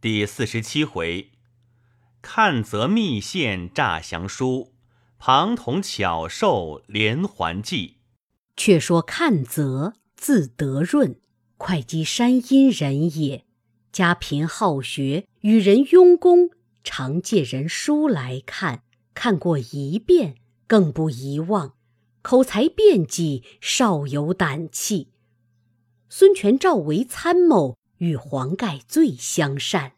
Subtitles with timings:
[0.00, 1.32] 第四十七回，
[2.22, 4.72] 看则密线诈降书，
[5.18, 7.96] 庞统巧授连环计。
[8.56, 11.18] 却说看则字德润，
[11.56, 13.44] 会稽山阴人也，
[13.90, 16.50] 家贫好学，与人佣工，
[16.84, 18.84] 常借人书来看，
[19.14, 20.36] 看过一遍，
[20.68, 21.74] 更不遗忘。
[22.22, 25.08] 口才辩计，少有胆气。
[26.08, 27.77] 孙权召为参谋。
[27.98, 29.92] 与黄盖最相善，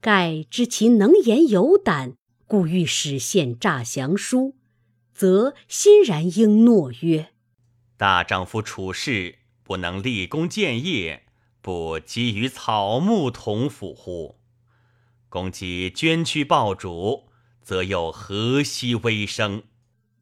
[0.00, 2.14] 盖知其能言有胆，
[2.46, 4.56] 故欲使献诈降书，
[5.12, 7.30] 则欣然应诺曰
[7.96, 11.24] ：“大丈夫处世不能立功建业，
[11.60, 14.36] 不积于草木同腐乎？
[15.28, 17.28] 公既捐躯报主，
[17.62, 19.64] 则又何惜微生？”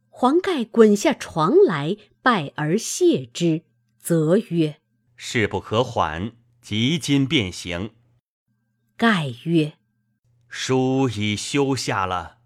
[0.08, 3.64] 黄盖滚下床来，拜而谢之，
[3.98, 4.76] 则曰
[5.16, 6.32] ：“事不可缓。”
[6.64, 7.90] 即今便行。
[8.96, 9.74] 盖曰
[10.48, 12.38] ：“书已修下了。”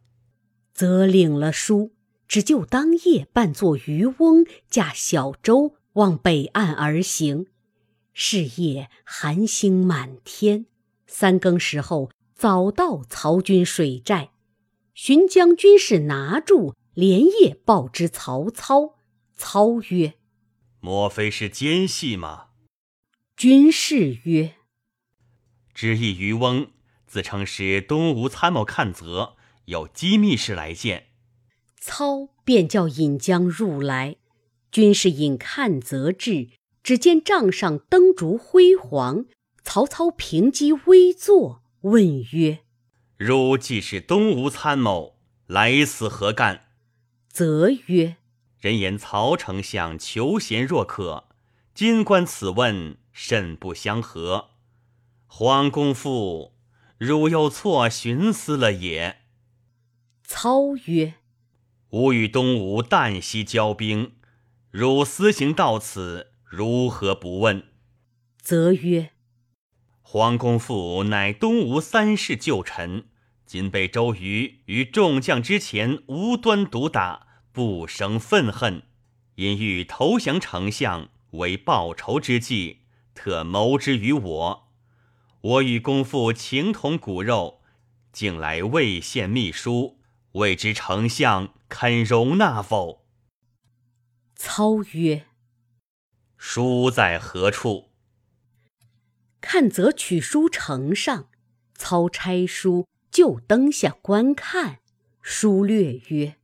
[0.74, 1.92] 则领了书，
[2.26, 7.46] 只就当夜扮作渔翁，驾小舟往北岸而行。
[8.12, 10.66] 是夜寒星满天，
[11.06, 14.32] 三更时候早到曹军水寨，
[14.94, 18.96] 寻将军士拿住，连夜报之曹操。
[19.36, 20.14] 操曰
[20.80, 22.46] ：“莫非是奸细吗？”
[23.38, 24.56] 军士曰
[25.72, 26.72] ：“知意渔翁
[27.06, 29.36] 自称是东吴参谋看则，
[29.66, 31.10] 有机密事来见。”
[31.80, 34.16] 操便叫引将入来。
[34.72, 36.48] 军士引看则至，
[36.82, 39.26] 只见帐上灯烛辉煌。
[39.62, 42.64] 曹操平机微坐，问曰
[43.16, 45.16] ：“汝既是东吴参谋，
[45.46, 46.64] 来此何干？”
[47.30, 48.16] 则曰
[48.58, 51.27] ：“人言曹丞相求贤若渴，
[51.78, 54.50] 今观此问。”甚不相合，
[55.28, 56.56] 黄公父，
[56.98, 59.18] 汝又错寻思了也。
[60.24, 61.14] 操曰
[61.90, 64.12] ：“吾与东吴旦夕交兵，
[64.72, 67.64] 汝私行到此，如何不问？”
[68.42, 69.10] 则曰
[70.02, 73.06] ：“黄公父乃东吴三世旧臣，
[73.46, 78.82] 今被周瑜于众将之前无端毒打，不生愤恨，
[79.36, 82.82] 因欲投降丞相，为报仇之计。”
[83.20, 84.68] 特谋之于我，
[85.40, 87.62] 我与公父情同骨肉，
[88.12, 89.98] 竟来未献密书，
[90.34, 93.04] 未知丞相肯容纳否？
[94.36, 95.26] 操曰
[96.38, 97.90] ：“书在何处？”
[99.42, 101.28] 看则取书呈上，
[101.74, 104.78] 操拆书就灯下观看，
[105.20, 106.36] 书略曰：“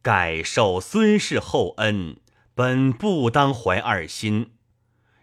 [0.00, 2.20] 盖受孙氏厚恩，
[2.58, 4.50] 本不当怀二心。”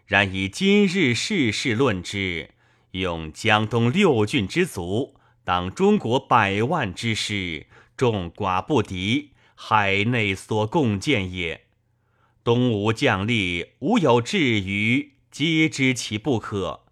[0.08, 2.52] 然以今日世事论之，
[2.92, 11.66] 用江东六郡之卒，当中国百万之师，众寡不敌，海内所共建也。
[12.42, 16.86] 东吴将吏无有至于，皆知其不可。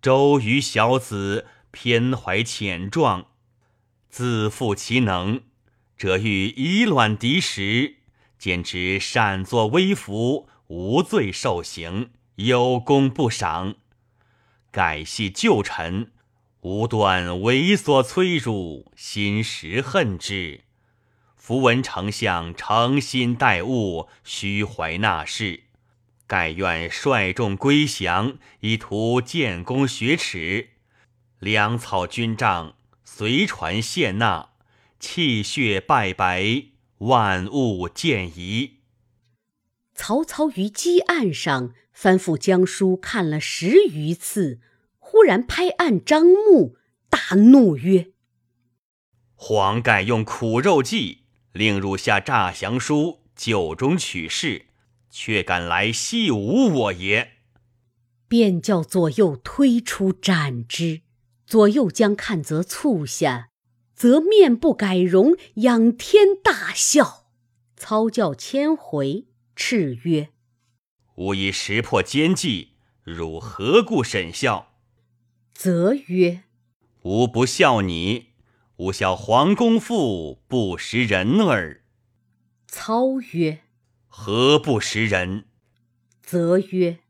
[0.00, 3.26] 周瑜小子偏怀浅壮，
[4.08, 5.42] 自负其能，
[5.98, 7.97] 则欲以卵敌石，
[8.38, 12.10] 简直擅作威服，无罪受刑。
[12.36, 13.74] 有功不赏，
[14.70, 16.12] 改系旧臣，
[16.60, 20.60] 无端猥琐催辱，心实恨之。
[21.34, 25.64] 符闻丞相诚心待物，虚怀纳事，
[26.28, 30.68] 盖愿率众归降，以图建功雪耻。
[31.40, 34.50] 粮草军帐，随传献纳，
[35.00, 36.66] 气血败白，
[36.98, 38.78] 万物见疑。
[39.94, 41.74] 曹操于积案上。
[42.00, 44.60] 翻复江书看了十余次，
[45.00, 46.76] 忽然拍案张目，
[47.10, 48.12] 大怒曰
[49.34, 54.66] ：“黄盖用苦肉计，令汝下诈降书，酒中取士，
[55.10, 57.32] 却敢来戏侮我也！”
[58.28, 61.00] 便叫左右推出斩之。
[61.44, 63.47] 左右将看则促下，
[63.98, 67.26] 则面不改容，仰天大笑。
[67.74, 70.28] 操教千回，叱曰：
[71.16, 74.72] 吾已识破奸计，汝何故审笑？
[75.52, 76.44] 则曰
[77.02, 78.34] ：“吾不笑你，
[78.76, 81.82] 吾笑黄公父不识人耳。”
[82.70, 83.62] 操曰
[84.06, 85.46] ：“何不识人？”
[86.22, 87.00] 则曰：“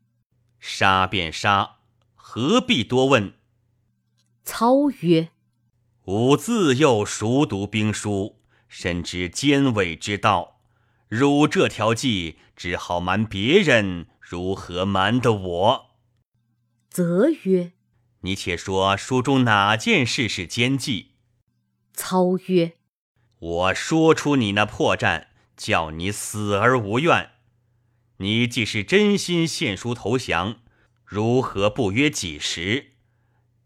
[0.59, 1.81] 杀便杀，
[2.15, 3.33] 何必多问？”
[4.43, 5.29] 操曰
[6.11, 10.59] ：“吾自幼熟读兵书，深知奸伪之道。”
[11.07, 15.85] 汝这条计只好瞒别人，如何瞒得我？
[16.89, 17.73] 则曰
[18.21, 21.11] ：“你且说书中哪件事是奸计？”
[21.93, 22.73] 操曰
[23.37, 27.33] ：“我说出你那破绽，叫你死而无怨。
[28.17, 30.55] 你既是真心献书投降，
[31.05, 32.93] 如何不约几时？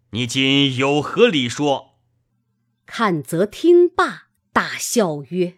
[0.10, 1.92] 你今有何理说？”
[2.86, 5.58] 阚泽听罢，大笑曰：“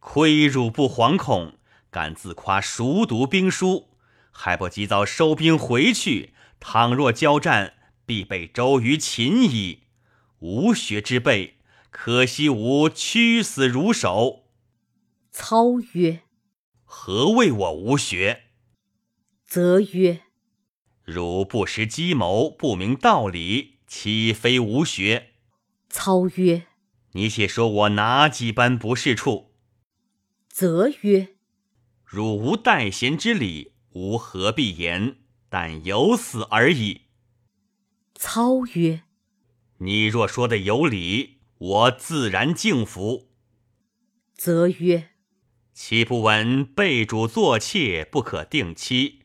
[0.00, 1.54] 亏汝不惶恐，
[1.90, 3.90] 敢自夸熟读兵书，
[4.30, 6.34] 还不及早收兵回去？
[6.60, 7.74] 倘若交战，
[8.04, 9.84] 必被周瑜擒矣。
[10.40, 11.58] 无学之辈，
[11.90, 14.44] 可惜吾屈死如手。”
[15.30, 16.22] 操曰
[16.84, 18.42] ：“何谓我无学？”
[19.46, 20.22] 则曰
[21.04, 25.27] ：“汝不识机谋，不明道理，岂非无学？”
[25.90, 26.66] 操曰
[27.12, 29.54] ：“你且说我哪几般不是处？”
[30.48, 31.36] 则曰
[32.04, 35.16] ：“汝无待贤之礼，吾何必言？
[35.48, 37.02] 但有死而已。”
[38.14, 39.02] 操曰
[39.78, 43.30] ：“你若说的有理，我自然敬服。”
[44.36, 45.10] 则曰
[45.72, 49.22] ：“岂不闻备主作妾不可定期？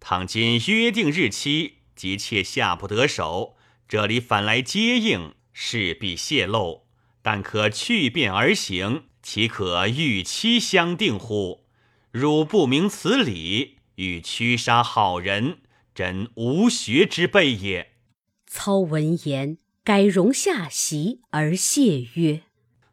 [0.00, 6.82] 倘今约定日期，即妾下不得手，这里反来接应。”势必泄露，
[7.22, 11.64] 但可去变而行，岂可预期相定乎？
[12.10, 15.60] 汝不明此理，欲驱杀好人，
[15.94, 17.92] 真无学之辈也。
[18.46, 22.42] 操闻言，改容下席而谢曰：“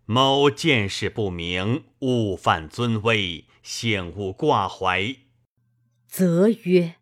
[0.07, 5.17] 某见识不明，误犯尊威，幸勿挂怀。”
[6.07, 6.95] 则曰：“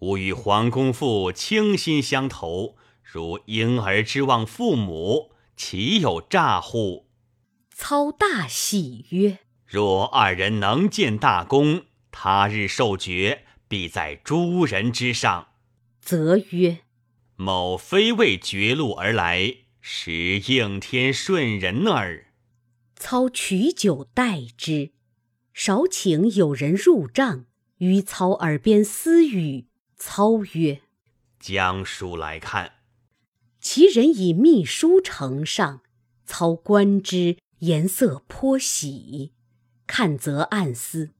[0.00, 2.76] 吾与黄公父倾心相投。”
[3.16, 7.06] 如婴儿之望父母，岂有诈乎？
[7.70, 15.48] 操大喜曰：“若二人能见大功，他日受爵，必在诸人之上。”
[15.98, 16.80] 则曰
[17.36, 22.26] ：“某非为绝路而来，实应天顺人耳。”
[23.00, 24.90] 操取酒待之，
[25.54, 27.46] 少请有人入帐，
[27.78, 29.68] 于操耳边私语。
[29.96, 30.82] 操曰
[31.40, 32.74] ：“将书来看。”
[33.68, 35.82] 其人以秘书呈上，
[36.24, 39.32] 操观之，颜色颇喜。
[39.88, 41.10] 看则暗思：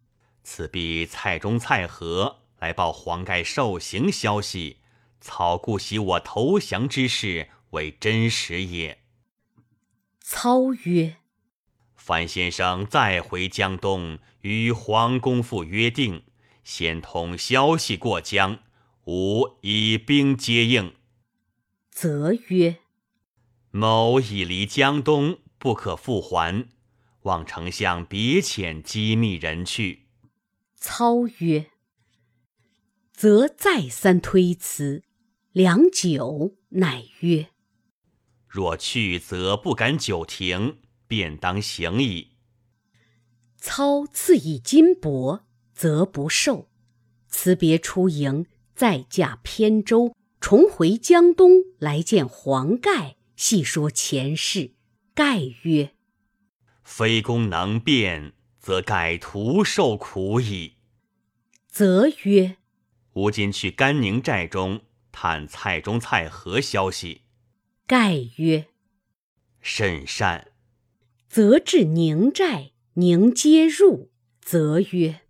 [0.44, 4.76] 此必蔡中、蔡和来报黄盖受刑消息。
[5.20, 9.02] 操故喜我投降之事为真实也。
[10.20, 11.16] 操曰
[11.98, 16.22] ：“樊先生再回江东，与黄公父约定，
[16.62, 18.60] 先通消息过江，
[19.06, 20.94] 吾以兵接应。”
[21.96, 22.81] 则曰
[23.72, 26.69] ：“某已离江东，不可复还，
[27.22, 30.02] 望丞相别遣机密人去。”
[30.76, 31.70] 操曰
[33.16, 35.04] ：“则再三推辞，
[35.52, 37.48] 良久，乃曰
[38.46, 40.76] ：‘若去，则不敢久停，
[41.06, 42.32] 便当行矣。’
[43.56, 46.69] 操赐以金帛，则不受。
[47.28, 48.44] 辞别出营，
[48.75, 50.14] 再驾扁舟。
[50.41, 54.75] 重回江东来见黄盖，细说前事。
[55.15, 55.94] 盖曰
[56.85, 60.75] ：“非公能辩，则盖徒受苦矣。”
[61.67, 62.59] 则曰
[63.15, 67.23] ：“吾今去甘宁寨中探蔡中、蔡和消息。”
[67.87, 68.67] 盖曰
[69.60, 70.53] ：“甚善。”
[71.29, 74.10] 则至宁寨，宁接入。
[74.41, 75.22] 则曰：“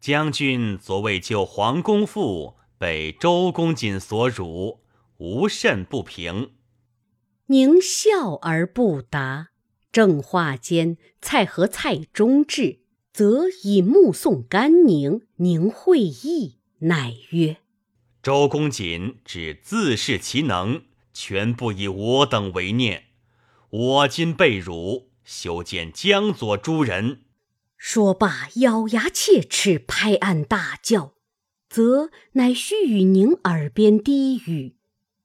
[0.00, 4.80] 将军昨为救黄公父。”被周公瑾所辱，
[5.16, 6.50] 无甚不平。
[7.46, 9.48] 宁笑而不答。
[9.90, 15.22] 正话间，蔡和、蔡中至，则以目送甘宁。
[15.36, 17.56] 宁会意，乃曰
[18.22, 20.82] ：“周公瑾只自恃其能，
[21.14, 23.04] 全不以我等为念。
[23.70, 27.22] 我今被辱，休见江左诸人。”
[27.78, 31.13] 说罢，咬牙切齿，拍案大叫。
[31.74, 34.76] 则乃须与宁耳边低语，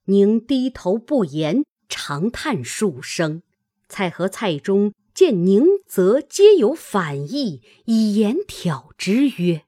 [0.05, 3.43] 宁低头不言，长叹数声。
[3.87, 9.61] 蔡和、蔡中见宁，则皆有反意，以言挑之曰：“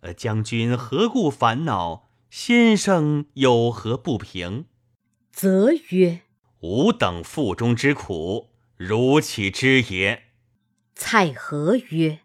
[0.00, 2.08] 呃，将军何故烦恼？
[2.30, 4.64] 先生有何不平？”
[5.30, 6.22] 则曰
[6.60, 8.48] ：“吾等腹中之苦，
[8.78, 10.22] 如岂知也？”
[10.96, 12.20] 蔡和曰：“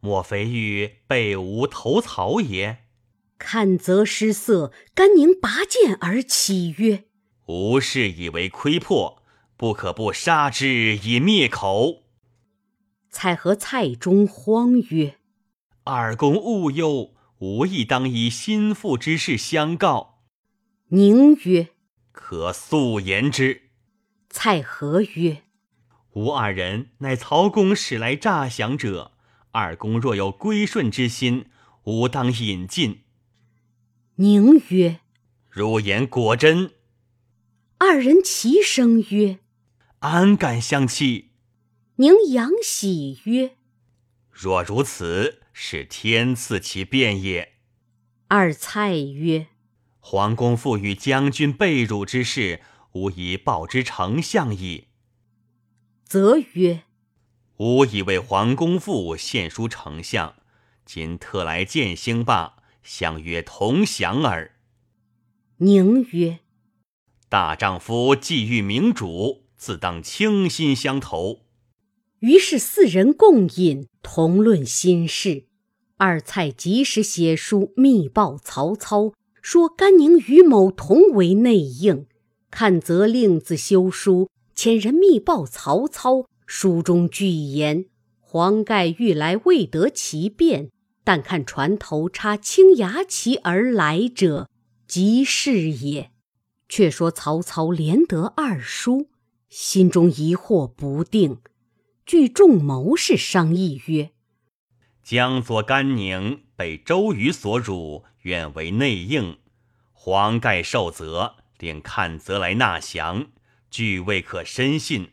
[0.00, 2.80] 莫非欲被吾投曹也？”
[3.38, 7.04] 看则失色，甘宁拔剑而起，曰
[7.46, 9.22] ：“吾事以为窥破，
[9.56, 12.04] 不可不杀之以灭口。”
[13.10, 15.18] 蔡和、蔡中慌曰
[15.84, 20.22] ：“二公勿忧，吾亦当以心腹之事相告。”
[20.88, 21.68] 宁曰
[22.12, 23.70] ：“可速言之。
[24.30, 25.42] 蔡和曰
[26.14, 29.12] ：“吾二人乃曹公使来诈降者，
[29.52, 31.46] 二公若有归顺之心，
[31.84, 33.02] 吾当引进。”
[34.18, 35.00] 宁曰
[35.50, 36.72] ：“如言果真。”
[37.76, 39.40] 二人齐声曰
[40.00, 41.32] ：“安敢相欺？”
[41.96, 43.56] 宁阳喜曰
[44.32, 47.56] ：“若如此，是天赐其变也。”
[48.28, 49.48] 二蔡曰
[50.00, 54.88] ：“皇公父与将军被辱之事，吾以报之丞相矣。”
[56.08, 56.84] 则曰
[57.58, 60.36] ：“吾已为皇公父献书丞相，
[60.86, 62.55] 今特来见兴罢，
[62.86, 64.52] 相约同享耳。”
[65.58, 66.38] 宁曰。
[67.28, 71.40] 大丈夫既遇明主，自当倾心相投。
[72.20, 75.46] 于是四人共饮，同论心事。
[75.96, 79.12] 二蔡及时写书密报曹操，
[79.42, 82.06] 说甘宁、与某同为内应。
[82.50, 86.26] 看则令自修书，遣人密报曹操。
[86.46, 87.86] 书中具言：
[88.20, 90.70] 黄盖欲来，未得其便，
[91.06, 94.50] 但看船头插青牙旗而来者，
[94.88, 96.10] 即是也。
[96.68, 99.08] 却说曹操连得二书，
[99.48, 101.38] 心中疑惑不定，
[102.04, 104.10] 据众谋士商议曰
[105.04, 109.38] ：“江左甘宁被周瑜所辱，愿为内应。
[109.92, 113.28] 黄盖受责，令看则来纳降，
[113.70, 115.10] 俱未可深信。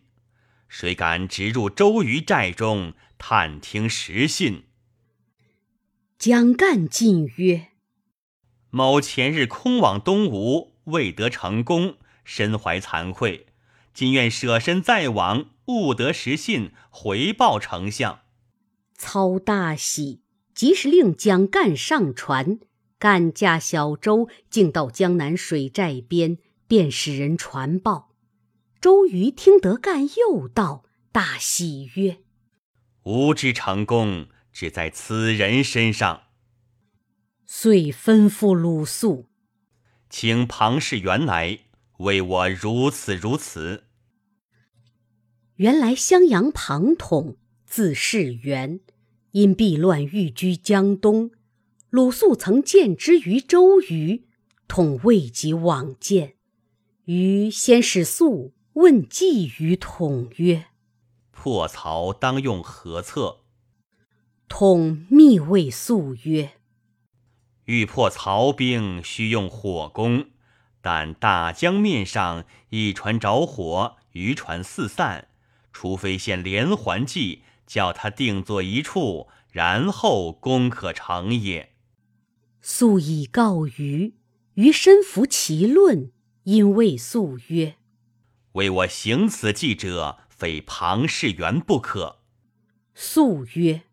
[0.67, 4.63] 谁敢直入周瑜寨中探听实信？”
[6.25, 7.71] 蒋干进曰
[8.71, 13.47] ：“某前日空往东吴。”未得成功，身怀惭愧，
[13.93, 18.21] 今愿舍身再往，悟得实信，回报丞相。
[18.97, 20.21] 操大喜，
[20.55, 22.57] 即时令蒋干上船，
[22.97, 26.37] 干驾小舟，径到江南水寨边，
[26.69, 28.15] 便使人传报。
[28.79, 32.19] 周瑜听得干又到，大喜曰
[33.03, 36.21] ：“吾之成功，只在此人身上。”
[37.45, 39.27] 遂吩咐鲁肃。
[40.09, 41.59] 请庞士元来
[41.97, 43.83] 为我如此如此。
[45.55, 48.79] 原来襄阳庞统字士元，
[49.31, 51.31] 因避乱寓居江东。
[51.89, 54.27] 鲁肃曾见之于周瑜，
[54.67, 56.35] 统未及往见。
[57.05, 60.67] 瑜先使肃问计于统曰
[61.31, 63.41] ：“破曹当用何策？”
[64.47, 66.53] 统密谓肃曰。
[67.65, 70.27] 欲破曹兵，须用火攻。
[70.81, 75.29] 但大江面上一船着火，渔船四散，
[75.71, 81.71] 除非现连环计，叫他定坐一处，然后攻可成也。
[82.61, 84.15] 素以告于
[84.55, 86.11] 于身服其论，
[86.43, 87.75] 因谓素曰
[88.53, 92.19] ：“为我行此计者，非庞士元不可。”
[92.93, 93.83] 素曰。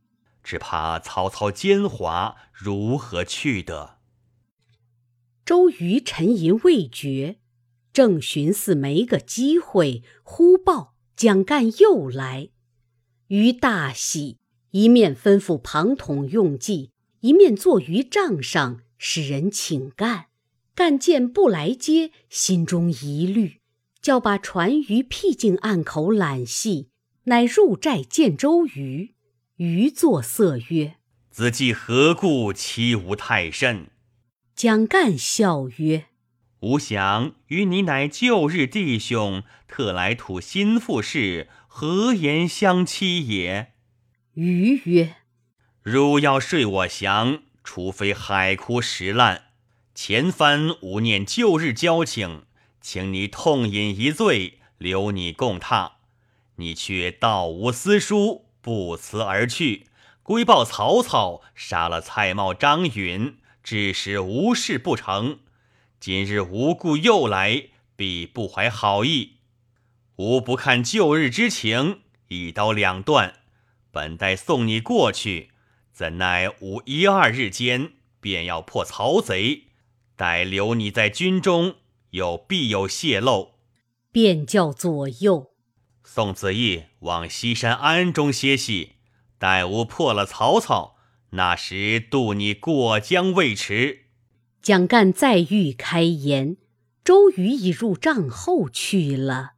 [0.51, 3.99] 只怕曹操奸猾，如何去得？
[5.45, 7.39] 周瑜沉吟未决，
[7.93, 12.49] 正寻思没个机会，忽报蒋干又来。
[13.29, 14.39] 瑜大喜，
[14.73, 16.91] 一面吩咐庞统用计，
[17.21, 20.27] 一面坐于帐上，使人请干。
[20.75, 23.61] 干见不来接，心中疑虑，
[24.03, 26.91] 叫把船于僻静岸口揽系，
[27.27, 29.15] 乃入寨见周瑜。
[29.61, 30.95] 余作色曰
[31.31, 33.91] ：“子季何故欺吾太甚？”
[34.57, 36.07] 蒋干笑曰
[36.61, 43.75] ：“吾想与你乃旧日弟兄，特来吐心腹事，何言相欺也？”
[44.33, 45.17] 余曰
[45.85, 49.43] ：“汝要睡我降，除非海枯石烂。
[49.95, 52.45] 前番吾念旧日交情，
[52.81, 55.91] 请你痛饮一醉，留你共榻。
[56.57, 59.87] 你却道无私书。”不辞而去，
[60.23, 65.41] 归报曹操，杀了蔡瑁、张允，致使无事不成。
[65.99, 69.37] 今日无故又来，必不怀好意。
[70.17, 73.35] 吾不看旧日之情，一刀两断。
[73.91, 75.51] 本待送你过去，
[75.93, 79.65] 怎奈吾一二日间便要破曹贼，
[80.15, 81.77] 待留你在军中，
[82.11, 83.55] 又必有泄露，
[84.13, 85.50] 便叫左右。
[86.13, 88.95] 宋子义往西山庵中歇息，
[89.39, 90.97] 待吾破了曹操，
[91.31, 94.07] 那时渡你过江未迟。
[94.61, 96.57] 蒋干再欲开言，
[97.05, 99.53] 周瑜已入帐后去了。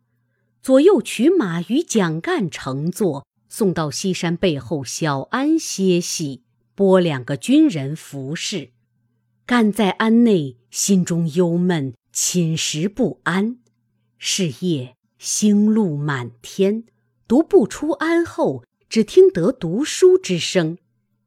[0.61, 6.43] 左右取马与蒋干乘坐，送到西山背后小庵歇息，
[6.75, 8.73] 拨两个军人服侍。
[9.47, 13.57] 干在庵内，心中忧闷，寝食不安。
[14.19, 16.83] 是夜星露满天，
[17.29, 20.79] 独不出安后，只听得读书之声。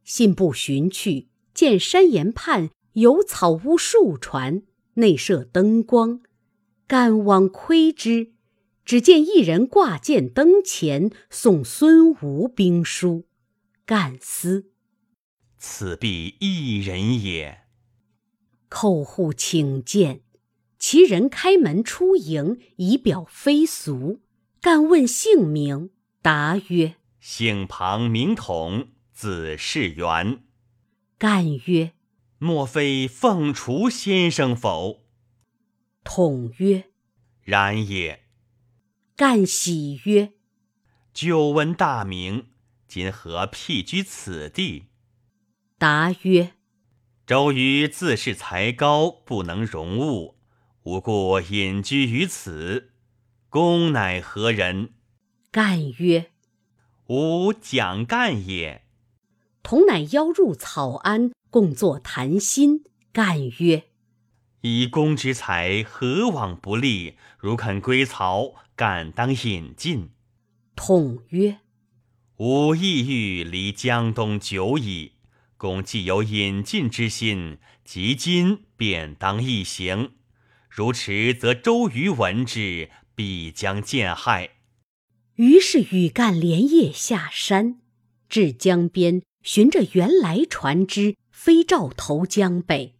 [0.04, 4.64] 信步寻去，见山岩畔有草屋数船，
[4.96, 6.20] 内设灯光。
[6.86, 8.34] 赶往窥之，
[8.84, 13.24] 只见一人挂剑灯前，送孙吴兵书。
[13.86, 14.72] 干思，
[15.58, 17.62] 此必一人也。
[18.70, 20.25] 叩户请见。
[20.78, 24.22] 其人开门出迎，以表非俗。
[24.62, 25.92] 干问姓名？
[26.22, 30.44] 答曰：“姓庞，名统，字士元。”
[31.18, 31.94] 干曰
[32.40, 35.06] ：“莫非凤雏先生否？”
[36.04, 36.86] 统曰
[37.42, 38.26] ：“然也。”
[39.16, 40.34] 干喜曰
[41.14, 42.48] ：“久闻大名，
[42.88, 44.88] 今何僻居此地？”
[45.80, 46.54] 答曰
[47.26, 50.35] ：“周瑜自恃才高，不能容物。”
[50.86, 52.92] 吾故隐居于此。
[53.50, 54.94] 公乃何人？
[55.50, 56.30] 干曰
[57.10, 58.84] ：“吾蒋干也。”
[59.64, 62.84] 同乃邀入草庵，共坐谈心。
[63.12, 63.86] 干曰
[64.62, 67.16] ：“以公之才，何往不利？
[67.40, 70.12] 如肯归曹，敢当引进。”
[70.78, 71.62] 统曰
[72.38, 75.14] ：“吾意欲离江东久矣。
[75.58, 80.12] 公既有引进之心，即今便当一行。”
[80.76, 84.58] 如迟，则周瑜闻之，必将见害。
[85.36, 87.80] 于是羽干连夜下山，
[88.28, 92.96] 至江边，寻着原来船只，飞照投江北。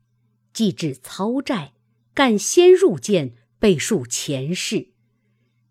[0.54, 1.74] 既至操寨，
[2.14, 4.92] 干先入见，备述前事。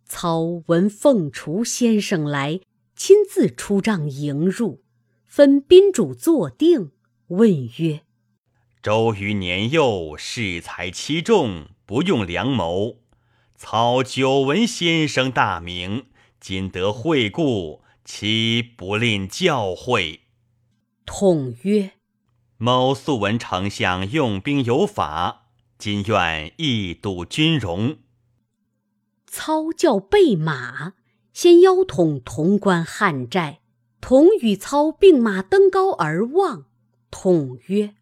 [0.05, 2.61] 操闻凤雏先生来，
[2.95, 4.83] 亲自出帐迎入，
[5.25, 6.91] 分宾主坐定，
[7.29, 8.03] 问曰
[8.83, 13.00] ：“周瑜年幼，恃才欺众。”不用良谋，
[13.57, 16.07] 操久闻先生大名，
[16.41, 20.20] 今得会故，岂不吝教诲？
[21.05, 21.92] 统曰
[22.57, 27.99] ：“某素闻丞相用兵有法，今愿一睹军容。”
[29.29, 30.94] 操叫备马，
[31.35, 33.61] 先邀统潼关汉寨。
[34.01, 36.64] 统与操并马登高而望，
[37.11, 37.94] 统曰：“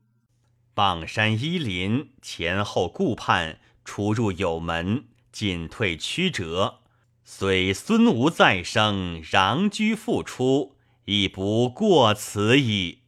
[0.75, 6.81] 傍山依林，前后顾盼。”出入有门，进退曲折。
[7.25, 13.01] 虽孙吴再生，攘居复出，亦不过此矣。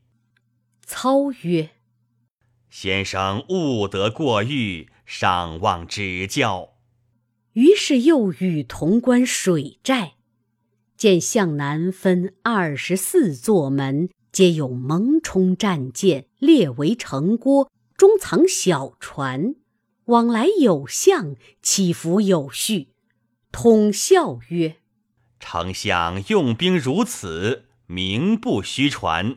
[0.86, 1.70] 操曰
[2.70, 6.74] ：“先生勿得过誉，尚望指教。”
[7.54, 10.14] 于是又与潼关水寨，
[10.96, 19.54] 见向南分二十四座门，皆有蒙冲战舰，列为城郭，中藏小船。
[20.06, 22.88] 往来有相，起伏有序。
[23.50, 24.76] 通笑曰
[25.40, 29.36] ：“丞相用兵如此，名不虚传。”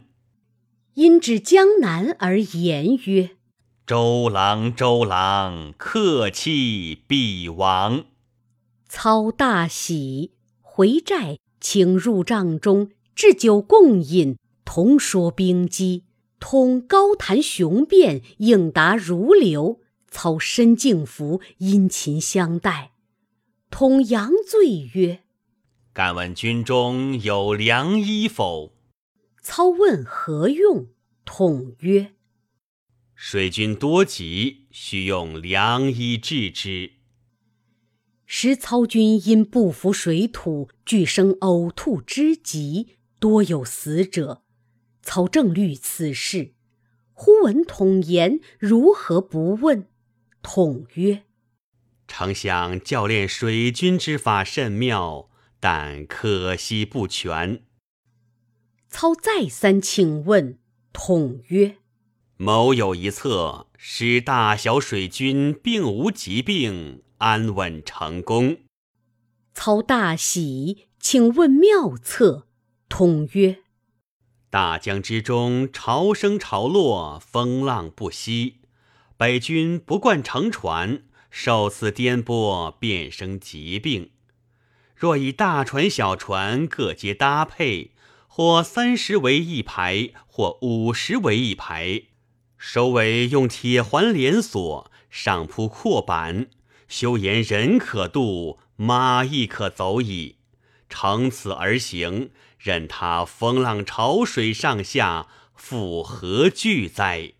[0.95, 3.29] 因指江南而言曰
[3.85, 8.05] ：“周郎，周郎，客气必亡。”
[8.89, 16.03] 操大喜，回寨请入帐中，置酒共饮，同说兵机，
[16.39, 19.81] 通高谈雄辩，应答如流。
[20.09, 22.91] 操身敬服，殷勤相待。
[23.69, 25.23] 统扬醉曰
[25.93, 28.73] ：“敢问军中有良医否？”
[29.43, 30.87] 操问何用，
[31.25, 32.13] 统曰
[33.13, 36.93] ：“水军多疾，须用良医治之。”
[38.25, 44.43] 时操军因不服水土，俱生呕吐之疾，多有死者。
[45.01, 46.53] 操正虑此事，
[47.13, 49.87] 忽闻统言，如何不问？
[50.41, 51.23] 统曰
[52.07, 57.63] ：“丞相教练水军之法甚妙，但可惜不全。”
[58.89, 60.57] 操再三请问，
[60.93, 61.77] 统曰
[62.37, 68.59] ：“某有一策，使大小水军并无疾病，安稳成功。”
[69.53, 72.47] 操大喜，请问妙策。
[72.87, 73.63] 统曰
[74.49, 78.61] ：“大江之中，潮生潮落，风浪不息。”
[79.17, 81.01] 北军不惯乘船，
[81.31, 84.11] 受此颠簸，便生疾病。
[84.95, 87.93] 若以大船、小船各皆搭配，
[88.27, 92.03] 或三十为一排，或五十为一排，
[92.59, 96.45] 首尾用铁环连锁，上铺阔板，
[96.87, 100.35] 修言人可渡，马亦可走矣。
[100.89, 107.33] 乘此而行，任他风浪潮水上下，复何惧哉？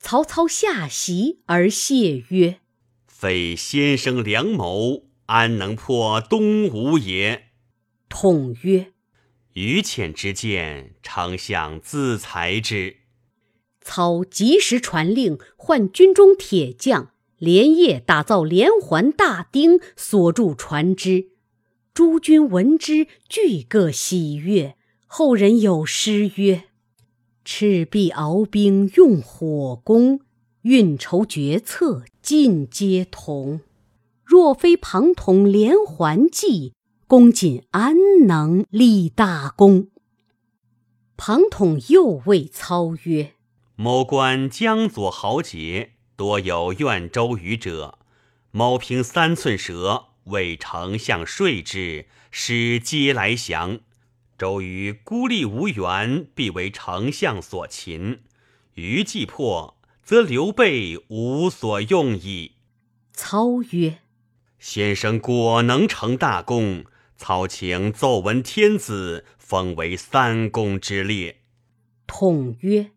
[0.00, 2.60] 曹操下席而谢曰
[3.06, 7.50] ：“非先生良谋，安能破东吴也？”
[8.08, 8.92] 统曰
[9.52, 12.96] ：“于浅之见，丞相自裁之。”
[13.82, 21.28] 操及时传令，唤军中铁匠，连夜打造连环大钉，锁住船只。
[21.92, 24.76] 诸军闻之，俱各喜悦。
[25.06, 26.64] 后人有诗曰
[27.52, 30.20] ：“赤壁鏖兵用火攻，
[30.62, 33.60] 运筹决策尽皆同。
[34.24, 36.74] 若非庞统连环计，
[37.08, 37.96] 公瑾安
[38.28, 39.88] 能立大功？”
[41.18, 43.32] 庞统又谓操曰：
[43.74, 47.98] 某观江左豪杰，多有怨周瑜者。
[48.52, 53.80] 某凭三寸舌，为丞相说之，使皆来降。
[54.40, 58.22] 周瑜孤立无援，必为丞相所擒。
[58.72, 62.52] 余既破，则刘备无所用矣。
[63.12, 63.98] 操曰
[64.58, 66.86] ：“先生果能成大功，
[67.18, 71.42] 操请奏闻天子，封为三公之列。”
[72.08, 72.92] 统曰。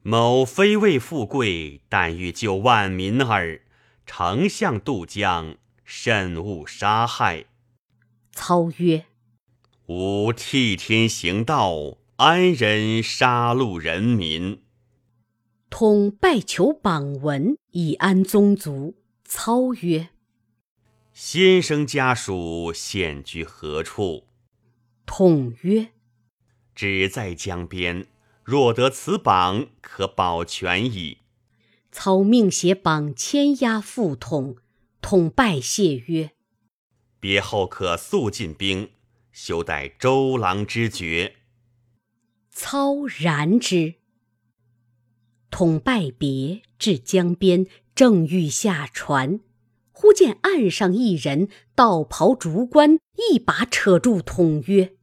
[0.00, 3.60] 某非为富贵，但欲救万民耳。
[4.06, 7.44] 丞相渡江，慎勿杀害。
[8.32, 9.04] 操曰
[9.86, 14.62] ：“吾替天行道，安忍杀戮人民？”
[15.70, 18.96] 统拜求榜文，以安宗族。
[19.24, 20.10] 操曰
[21.12, 24.26] ：“先生家属现居何处？”
[25.06, 25.88] 统曰
[26.74, 28.06] ：“只在江边。”
[28.44, 31.18] 若得此榜，可保全矣。
[31.90, 34.56] 操命携榜牵押副统，
[35.00, 36.30] 统拜谢曰
[37.18, 38.90] ：“别后可速进兵，
[39.38, 41.36] 休待周郎之决。”
[42.48, 43.96] 操然之。
[45.50, 49.40] 统拜别，至江边，正欲下船，
[49.92, 52.98] 忽见岸上一人，道袍竹冠，
[53.30, 54.94] 一把扯住统曰：“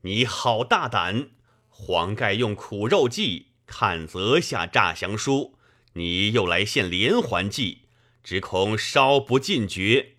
[0.00, 1.28] 你好大胆！”
[1.68, 5.58] 黄盖用苦肉计看泽下诈降书，
[5.92, 7.82] 你又来献连环计，
[8.22, 10.14] 只恐稍不尽绝。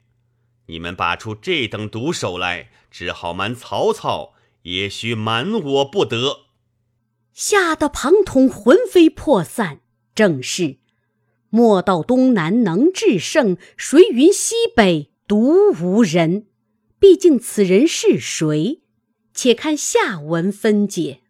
[0.68, 6.42] 你们拔出这等毒手来，只好瞒曹操，也须瞒我不得。
[7.34, 9.80] 吓得庞统魂飞魄散。
[10.14, 10.78] 正是：
[11.50, 16.46] 莫道东南能制胜，谁云西北独无人？
[17.00, 18.84] 毕竟此人是谁？
[19.34, 21.23] 且看下文分解。